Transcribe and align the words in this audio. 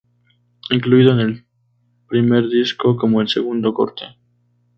Incluido 0.71 1.11
en 1.19 1.35
su 1.37 1.43
primer 2.07 2.47
disco 2.49 2.95
como 2.97 3.21
el 3.21 3.27
segundo 3.27 3.71
corte. 3.71 4.05